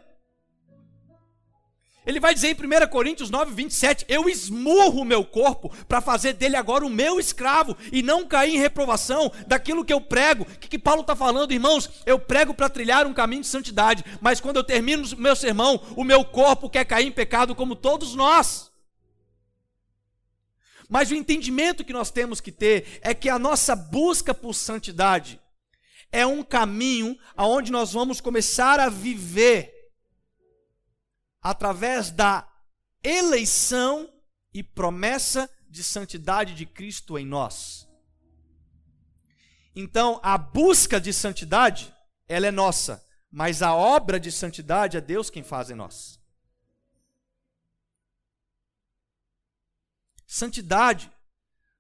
[2.10, 6.34] Ele vai dizer em 1 Coríntios 9, 27, eu esmurro o meu corpo para fazer
[6.34, 10.41] dele agora o meu escravo e não cair em reprovação daquilo que eu prego.
[10.41, 11.88] O que, que Paulo está falando, irmãos?
[12.08, 15.80] Eu prego para trilhar um caminho de santidade, mas quando eu termino o meu sermão,
[15.95, 18.72] o meu corpo quer cair em pecado como todos nós.
[20.89, 25.39] Mas o entendimento que nós temos que ter é que a nossa busca por santidade
[26.12, 29.79] é um caminho aonde nós vamos começar a viver
[31.41, 32.47] através da
[33.04, 34.12] eleição
[34.54, 37.88] e promessa de santidade de Cristo em nós.
[39.75, 41.95] Então, a busca de santidade,
[42.28, 46.19] ela é nossa, mas a obra de santidade é Deus quem faz em nós.
[50.25, 51.12] Santidade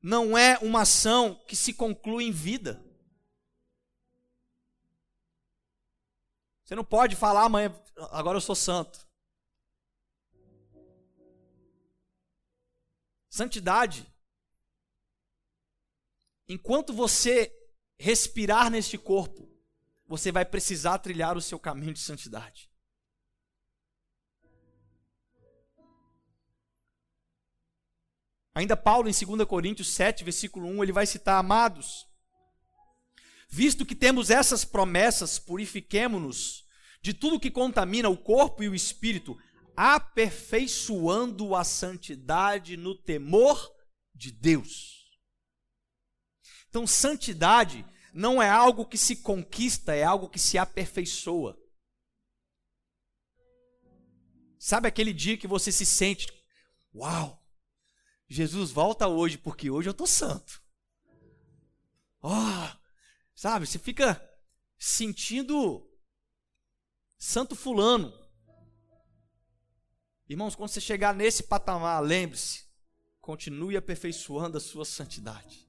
[0.01, 2.83] não é uma ação que se conclui em vida.
[6.63, 7.73] Você não pode falar amanhã,
[8.11, 9.08] agora eu sou santo.
[13.39, 14.05] Santidade.
[16.45, 17.49] Enquanto você
[17.97, 19.49] respirar neste corpo,
[20.05, 22.69] você vai precisar trilhar o seu caminho de santidade.
[28.53, 32.05] Ainda Paulo, em 2 Coríntios 7, versículo 1, ele vai citar: Amados,
[33.47, 36.67] visto que temos essas promessas, purifiquemo-nos
[37.01, 39.37] de tudo que contamina o corpo e o espírito,
[39.81, 43.73] aperfeiçoando a santidade no temor
[44.13, 45.17] de Deus.
[46.67, 51.57] Então, santidade não é algo que se conquista, é algo que se aperfeiçoa.
[54.59, 56.27] Sabe aquele dia que você se sente,
[56.93, 57.41] uau,
[58.27, 60.61] Jesus volta hoje, porque hoje eu estou santo.
[62.21, 62.77] Oh,
[63.33, 64.21] sabe, você fica
[64.77, 65.89] sentindo
[67.17, 68.18] santo fulano.
[70.29, 72.63] Irmãos, quando você chegar nesse patamar, lembre-se,
[73.19, 75.67] continue aperfeiçoando a sua santidade.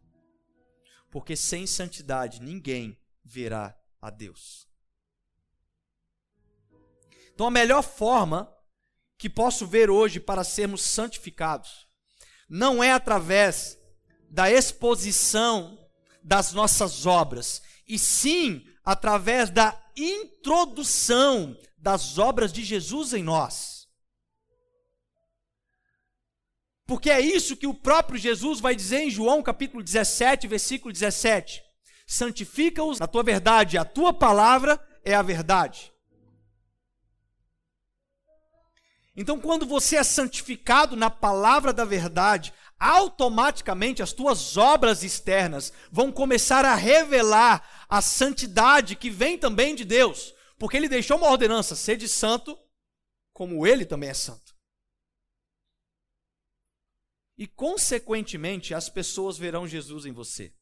[1.11, 4.69] Porque sem santidade ninguém verá a Deus.
[7.33, 8.55] Então a melhor forma
[9.17, 11.89] que posso ver hoje para sermos santificados
[12.47, 13.79] não é através
[14.29, 15.79] da exposição
[16.23, 23.80] das nossas obras, e sim através da introdução das obras de Jesus em nós.
[26.91, 31.63] Porque é isso que o próprio Jesus vai dizer em João capítulo 17, versículo 17:
[32.05, 35.93] Santifica-os na tua verdade, a tua palavra é a verdade.
[39.17, 46.11] Então, quando você é santificado na palavra da verdade, automaticamente as tuas obras externas vão
[46.11, 51.77] começar a revelar a santidade que vem também de Deus, porque ele deixou uma ordenança:
[51.77, 52.59] sede santo,
[53.33, 54.50] como ele também é santo.
[57.41, 60.53] E, consequentemente, as pessoas verão Jesus em você.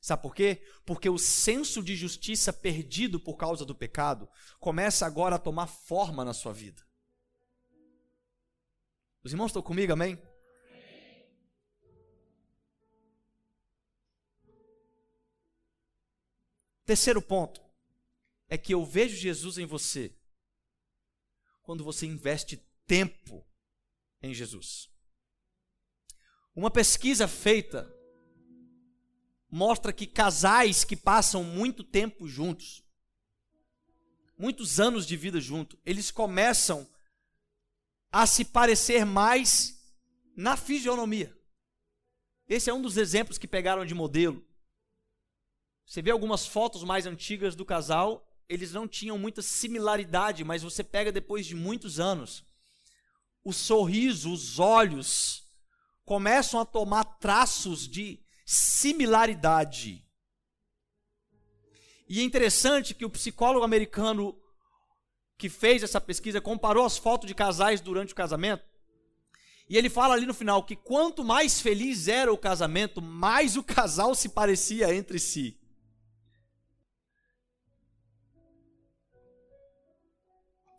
[0.00, 0.64] Sabe por quê?
[0.86, 4.28] Porque o senso de justiça perdido por causa do pecado
[4.60, 6.80] começa agora a tomar forma na sua vida.
[9.24, 10.16] Os irmãos estão comigo, amém?
[16.86, 17.60] Terceiro ponto
[18.48, 20.16] é que eu vejo Jesus em você
[21.64, 23.44] quando você investe tempo
[24.22, 24.88] em Jesus.
[26.58, 27.88] Uma pesquisa feita
[29.48, 32.82] mostra que casais que passam muito tempo juntos,
[34.36, 36.84] muitos anos de vida junto, eles começam
[38.10, 39.80] a se parecer mais
[40.36, 41.32] na fisionomia.
[42.48, 44.44] Esse é um dos exemplos que pegaram de modelo.
[45.86, 50.82] Você vê algumas fotos mais antigas do casal, eles não tinham muita similaridade, mas você
[50.82, 52.44] pega depois de muitos anos,
[53.44, 55.47] o sorriso, os olhos,
[56.08, 60.02] começam a tomar traços de similaridade.
[62.08, 64.34] E é interessante que o psicólogo americano
[65.36, 68.64] que fez essa pesquisa comparou as fotos de casais durante o casamento.
[69.68, 73.62] E ele fala ali no final que quanto mais feliz era o casamento, mais o
[73.62, 75.60] casal se parecia entre si.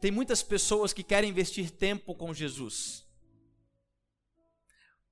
[0.01, 3.07] Tem muitas pessoas que querem investir tempo com Jesus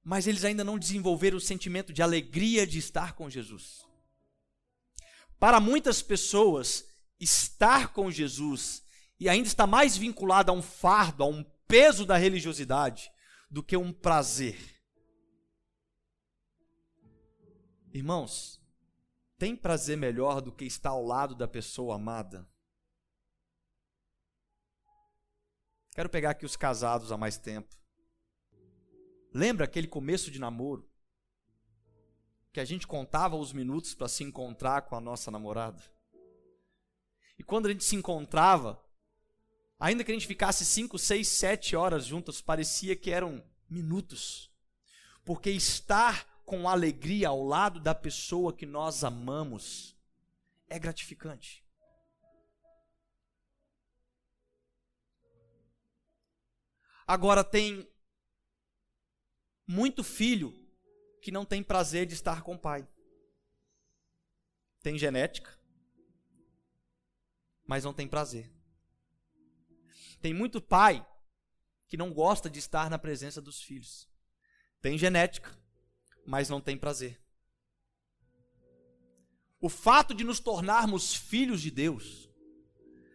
[0.07, 3.85] mas eles ainda não desenvolveram o sentimento de alegria de estar com Jesus.
[5.37, 6.87] Para muitas pessoas,
[7.19, 8.85] estar com Jesus
[9.19, 13.11] e ainda está mais vinculado a um fardo, a um peso da religiosidade,
[13.51, 14.81] do que um prazer.
[17.93, 18.61] Irmãos,
[19.37, 22.49] tem prazer melhor do que estar ao lado da pessoa amada?
[25.93, 27.76] Quero pegar aqui os casados há mais tempo.
[29.37, 30.89] Lembra aquele começo de namoro?
[32.51, 35.79] Que a gente contava os minutos para se encontrar com a nossa namorada?
[37.37, 38.83] E quando a gente se encontrava,
[39.79, 44.51] ainda que a gente ficasse 5, 6, 7 horas juntos, parecia que eram minutos.
[45.23, 49.95] Porque estar com alegria ao lado da pessoa que nós amamos
[50.67, 51.63] é gratificante.
[57.05, 57.87] Agora tem
[59.67, 60.53] muito filho
[61.21, 62.87] que não tem prazer de estar com o pai.
[64.81, 65.59] Tem genética,
[67.65, 68.49] mas não tem prazer.
[70.21, 71.05] Tem muito pai
[71.87, 74.07] que não gosta de estar na presença dos filhos.
[74.81, 75.57] Tem genética,
[76.25, 77.21] mas não tem prazer.
[79.59, 82.29] O fato de nos tornarmos filhos de Deus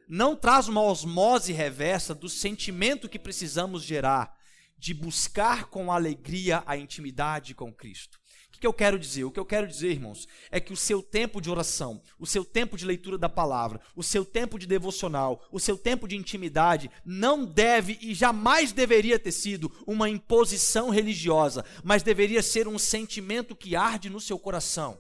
[0.09, 4.39] não traz uma osmose reversa do sentimento que precisamos gerar
[4.83, 8.21] de buscar com alegria a intimidade com Cristo
[8.63, 9.25] que eu quero dizer?
[9.25, 12.45] O que eu quero dizer, irmãos, é que o seu tempo de oração, o seu
[12.45, 16.89] tempo de leitura da palavra, o seu tempo de devocional, o seu tempo de intimidade
[17.05, 23.57] não deve e jamais deveria ter sido uma imposição religiosa, mas deveria ser um sentimento
[23.57, 24.97] que arde no seu coração.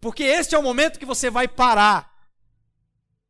[0.00, 2.16] Porque este é o momento que você vai parar.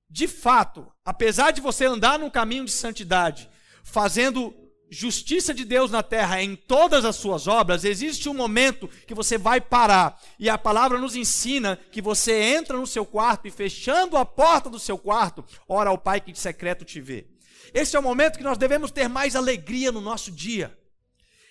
[0.09, 3.51] De fato, apesar de você andar num caminho de santidade,
[3.91, 4.55] fazendo
[4.91, 9.36] justiça de Deus na terra em todas as suas obras, existe um momento que você
[9.36, 10.20] vai parar.
[10.39, 14.70] E a palavra nos ensina que você entra no seu quarto e fechando a porta
[14.70, 17.26] do seu quarto, ora ao Pai que de secreto te vê.
[17.74, 20.76] Esse é o momento que nós devemos ter mais alegria no nosso dia.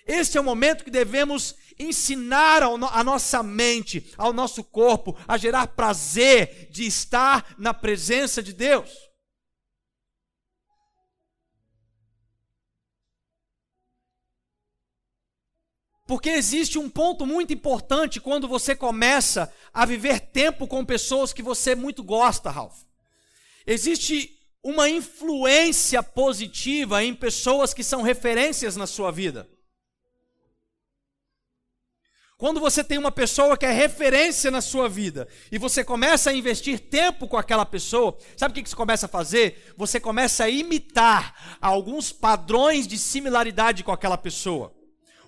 [0.04, 5.66] Esse é o momento que devemos ensinar a nossa mente, ao nosso corpo, a gerar
[5.68, 9.07] prazer de estar na presença de Deus.
[16.08, 21.42] Porque existe um ponto muito importante quando você começa a viver tempo com pessoas que
[21.42, 22.78] você muito gosta, Ralph.
[23.66, 24.34] Existe
[24.64, 29.46] uma influência positiva em pessoas que são referências na sua vida.
[32.38, 36.34] Quando você tem uma pessoa que é referência na sua vida e você começa a
[36.34, 39.74] investir tempo com aquela pessoa, sabe o que você começa a fazer?
[39.76, 44.77] Você começa a imitar alguns padrões de similaridade com aquela pessoa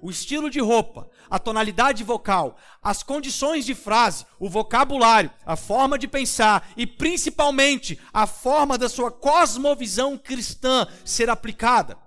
[0.03, 5.99] o estilo de roupa, a tonalidade vocal, as condições de frase, o vocabulário, a forma
[5.99, 11.99] de pensar e principalmente a forma da sua cosmovisão cristã ser aplicada.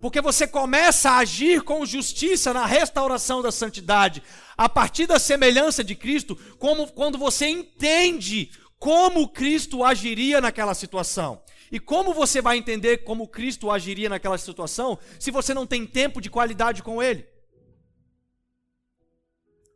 [0.00, 4.22] Porque você começa a agir com justiça na restauração da santidade,
[4.56, 11.42] a partir da semelhança de Cristo, como quando você entende como Cristo agiria naquela situação.
[11.70, 16.20] E como você vai entender como Cristo agiria naquela situação se você não tem tempo
[16.20, 17.26] de qualidade com Ele?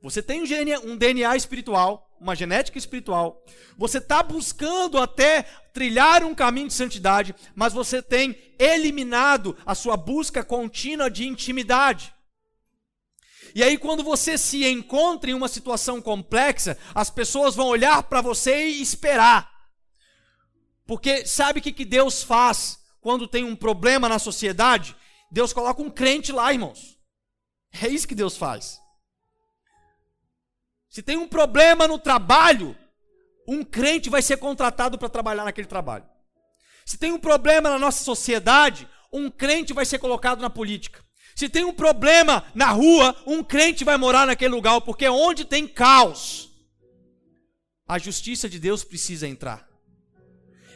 [0.02, 0.42] Você tem
[0.84, 3.44] um DNA espiritual, uma genética espiritual.
[3.76, 5.42] Você está buscando até
[5.74, 12.14] trilhar um caminho de santidade, mas você tem eliminado a sua busca contínua de intimidade.
[13.54, 18.22] E aí, quando você se encontra em uma situação complexa, as pessoas vão olhar para
[18.22, 19.50] você e esperar.
[20.90, 24.96] Porque sabe o que, que Deus faz quando tem um problema na sociedade?
[25.30, 26.98] Deus coloca um crente lá, irmãos.
[27.80, 28.80] É isso que Deus faz.
[30.88, 32.76] Se tem um problema no trabalho,
[33.46, 36.04] um crente vai ser contratado para trabalhar naquele trabalho.
[36.84, 41.04] Se tem um problema na nossa sociedade, um crente vai ser colocado na política.
[41.36, 45.68] Se tem um problema na rua, um crente vai morar naquele lugar, porque onde tem
[45.68, 46.50] caos,
[47.86, 49.69] a justiça de Deus precisa entrar.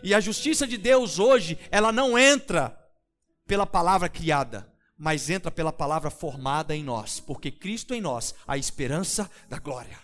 [0.05, 2.79] E a justiça de Deus hoje, ela não entra
[3.47, 8.59] pela palavra criada, mas entra pela palavra formada em nós, porque Cristo em nós, a
[8.59, 9.99] esperança da glória.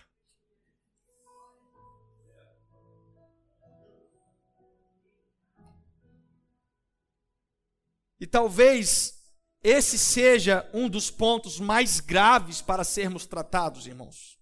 [8.18, 9.22] E talvez
[9.62, 14.38] esse seja um dos pontos mais graves para sermos tratados, irmãos.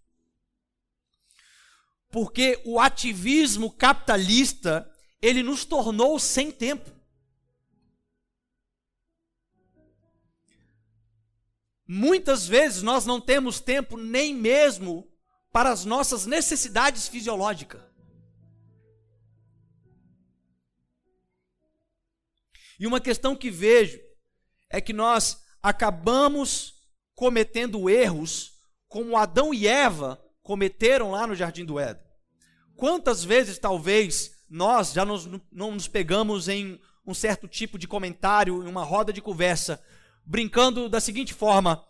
[2.11, 4.89] Porque o ativismo capitalista
[5.21, 6.91] ele nos tornou sem tempo.
[11.87, 15.11] Muitas vezes nós não temos tempo nem mesmo
[15.51, 17.81] para as nossas necessidades fisiológicas.
[22.79, 23.99] E uma questão que vejo
[24.71, 26.75] é que nós acabamos
[27.15, 28.53] cometendo erros
[28.87, 32.07] como Adão e Eva cometeram lá no jardim do Éden.
[32.77, 38.63] Quantas vezes talvez nós já nos, não nos pegamos em um certo tipo de comentário,
[38.63, 39.83] em uma roda de conversa,
[40.25, 41.85] brincando da seguinte forma: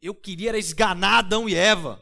[0.00, 2.00] eu queria esganar Adão e Eva.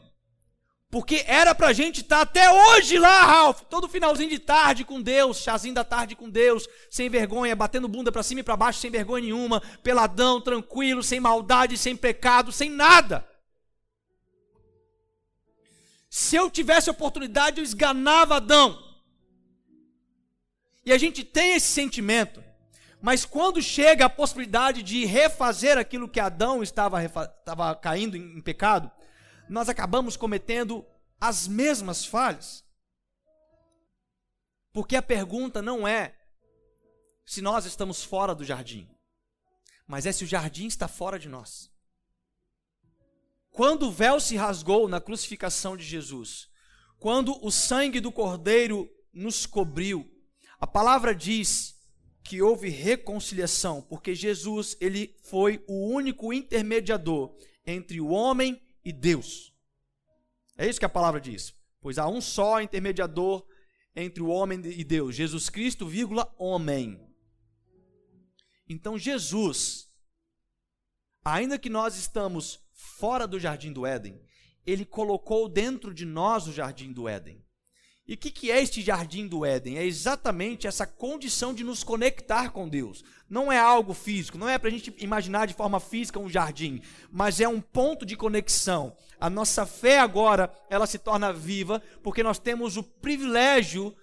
[0.91, 5.01] Porque era pra gente estar tá até hoje lá, Ralph, todo finalzinho de tarde com
[5.01, 8.79] Deus, chazinho da tarde com Deus, sem vergonha, batendo bunda para cima e para baixo,
[8.79, 13.27] sem vergonha nenhuma, peladão, tranquilo, sem maldade, sem pecado, sem nada.
[16.09, 18.81] Se eu tivesse oportunidade, eu esganava Adão.
[20.85, 22.43] E a gente tem esse sentimento.
[23.01, 28.41] Mas quando chega a possibilidade de refazer aquilo que Adão estava, estava caindo em, em
[28.41, 28.91] pecado,
[29.49, 30.85] nós acabamos cometendo
[31.19, 32.63] as mesmas falhas.
[34.71, 36.15] Porque a pergunta não é
[37.25, 38.89] se nós estamos fora do jardim,
[39.87, 41.71] mas é se o jardim está fora de nós.
[43.51, 46.49] Quando o véu se rasgou na crucificação de Jesus,
[46.99, 50.14] quando o sangue do Cordeiro nos cobriu,
[50.59, 51.75] a palavra diz
[52.23, 57.35] que houve reconciliação, porque Jesus, ele foi o único intermediador
[57.65, 59.53] entre o homem e Deus.
[60.57, 61.53] É isso que a palavra diz.
[61.79, 63.45] Pois há um só intermediador
[63.95, 66.99] entre o homem e Deus, Jesus Cristo, vírgula, homem.
[68.67, 69.87] Então Jesus,
[71.23, 74.19] ainda que nós estamos fora do jardim do Éden,
[74.65, 77.44] ele colocou dentro de nós o jardim do Éden.
[78.07, 79.79] E o que, que é este jardim do Éden?
[79.79, 83.03] É exatamente essa condição de nos conectar com Deus.
[83.27, 86.81] Não é algo físico, não é para a gente imaginar de forma física um jardim,
[87.11, 88.95] mas é um ponto de conexão.
[89.19, 93.95] A nossa fé agora, ela se torna viva, porque nós temos o privilégio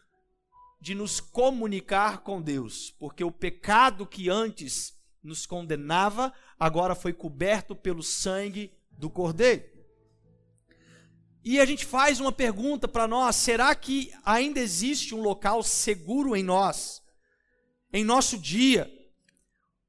[0.81, 7.77] de nos comunicar com Deus, porque o pecado que antes nos condenava, agora foi coberto
[7.77, 9.72] pelo sangue do Cordeiro.
[11.45, 16.37] E a gente faz uma pergunta para nós: será que ainda existe um local seguro
[16.37, 17.03] em nós,
[17.93, 18.91] em nosso dia?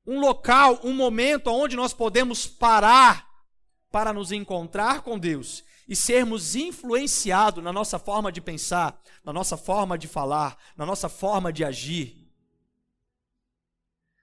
[0.05, 3.29] Um local, um momento onde nós podemos parar
[3.91, 9.55] para nos encontrar com Deus e sermos influenciados na nossa forma de pensar, na nossa
[9.55, 12.23] forma de falar, na nossa forma de agir?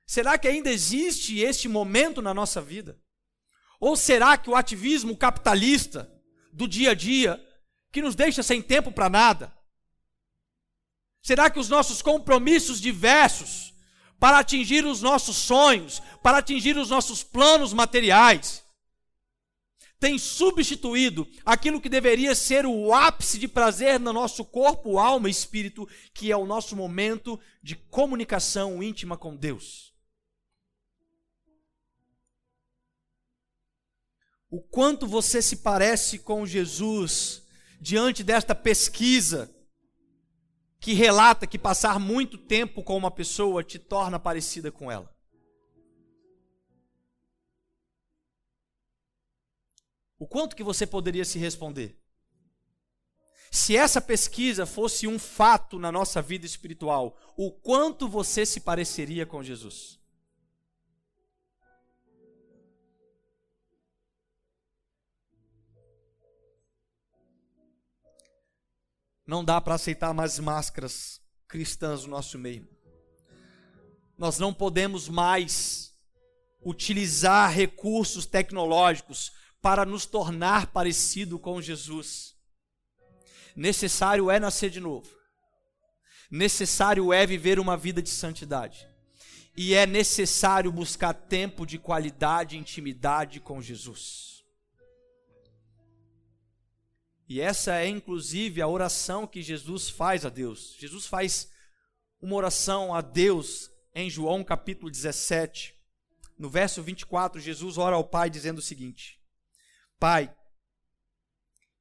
[0.04, 3.00] Será que ainda existe este momento na nossa vida?
[3.78, 6.12] Ou será que o ativismo capitalista,
[6.52, 7.42] do dia a dia,
[7.92, 9.52] que nos deixa sem tempo para nada?
[11.22, 13.74] Será que os nossos compromissos diversos
[14.18, 18.62] para atingir os nossos sonhos, para atingir os nossos planos materiais,
[19.98, 25.30] têm substituído aquilo que deveria ser o ápice de prazer no nosso corpo, alma e
[25.30, 29.89] espírito, que é o nosso momento de comunicação íntima com Deus?
[34.50, 37.46] O quanto você se parece com Jesus
[37.80, 39.54] diante desta pesquisa
[40.80, 45.14] que relata que passar muito tempo com uma pessoa te torna parecida com ela.
[50.18, 51.96] O quanto que você poderia se responder?
[53.50, 59.24] Se essa pesquisa fosse um fato na nossa vida espiritual, o quanto você se pareceria
[59.24, 59.99] com Jesus?
[69.30, 72.68] Não dá para aceitar mais máscaras cristãs no nosso meio.
[74.18, 75.94] Nós não podemos mais
[76.60, 79.30] utilizar recursos tecnológicos
[79.62, 82.34] para nos tornar parecido com Jesus.
[83.54, 85.08] Necessário é nascer de novo.
[86.28, 88.84] Necessário é viver uma vida de santidade.
[89.56, 94.39] E é necessário buscar tempo de qualidade e intimidade com Jesus.
[97.30, 100.74] E essa é inclusive a oração que Jesus faz a Deus.
[100.76, 101.48] Jesus faz
[102.20, 105.78] uma oração a Deus em João capítulo 17.
[106.36, 109.22] No verso 24, Jesus ora ao Pai dizendo o seguinte:
[109.96, 110.36] Pai,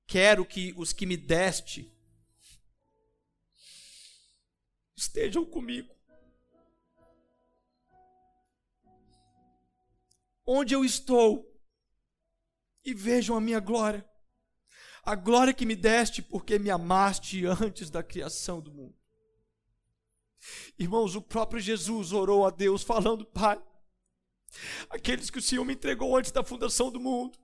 [0.05, 1.91] quero que os que me deste
[4.95, 5.95] estejam comigo.
[10.45, 11.59] Onde eu estou
[12.85, 14.07] e vejam a minha glória
[15.09, 18.95] a glória que me deste porque me amaste antes da criação do mundo.
[20.77, 23.59] Irmãos, o próprio Jesus orou a Deus falando: Pai,
[24.89, 27.37] Aqueles que o Senhor me entregou antes da fundação do mundo.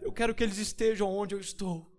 [0.00, 1.90] Eu quero que eles estejam onde eu estou.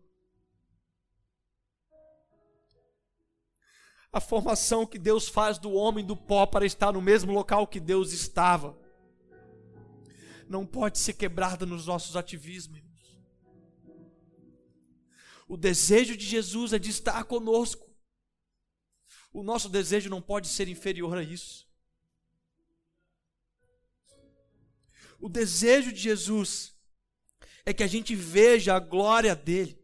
[4.12, 7.80] A formação que Deus faz do homem do pó para estar no mesmo local que
[7.80, 8.78] Deus estava
[10.48, 12.87] não pode ser quebrada nos nossos ativismos.
[15.48, 17.88] O desejo de Jesus é de estar conosco.
[19.32, 21.68] O nosso desejo não pode ser inferior a isso.
[25.20, 26.76] O desejo de Jesus
[27.66, 29.82] é que a gente veja a glória dele,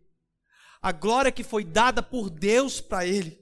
[0.82, 3.41] a glória que foi dada por Deus para ele.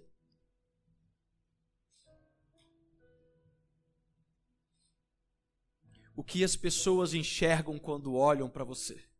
[6.15, 9.10] O que as pessoas enxergam quando olham para você?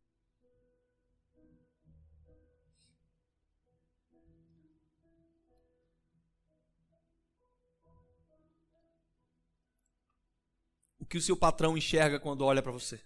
[11.12, 12.98] Que o seu patrão enxerga quando olha para você?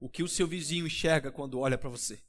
[0.00, 2.20] O que o seu vizinho enxerga quando olha para você?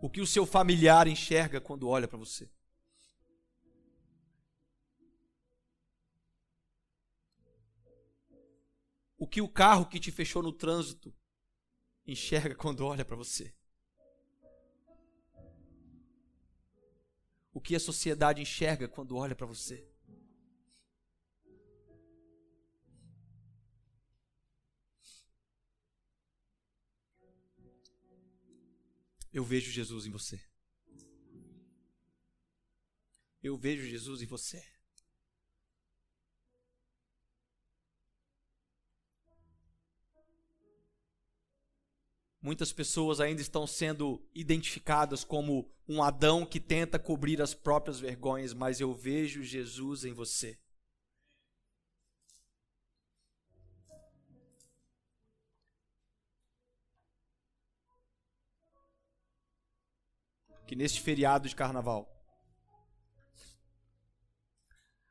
[0.00, 2.48] O que o seu familiar enxerga quando olha para você?
[9.18, 11.12] O que o carro que te fechou no trânsito
[12.06, 13.52] enxerga quando olha para você?
[17.52, 19.92] O que a sociedade enxerga quando olha para você?
[29.34, 30.40] Eu vejo Jesus em você.
[33.42, 34.64] Eu vejo Jesus em você.
[42.40, 48.54] Muitas pessoas ainda estão sendo identificadas como um Adão que tenta cobrir as próprias vergonhas,
[48.54, 50.56] mas eu vejo Jesus em você.
[60.66, 62.10] Que neste feriado de carnaval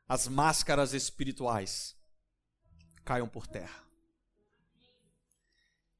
[0.06, 1.96] as máscaras espirituais
[3.04, 3.82] caiam por terra.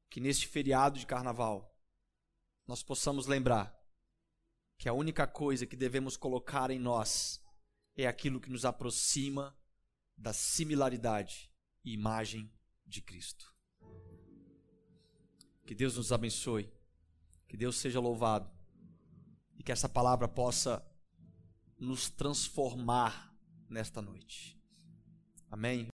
[0.09, 1.75] Que neste feriado de carnaval
[2.67, 3.75] nós possamos lembrar
[4.77, 7.41] que a única coisa que devemos colocar em nós
[7.95, 9.57] é aquilo que nos aproxima
[10.17, 11.51] da similaridade
[11.83, 12.51] e imagem
[12.85, 13.53] de Cristo.
[15.65, 16.71] Que Deus nos abençoe.
[17.47, 18.54] Que Deus seja louvado
[19.57, 20.85] e que essa palavra possa
[21.79, 23.33] nos transformar
[23.69, 24.57] nesta noite.
[25.49, 25.83] Amém.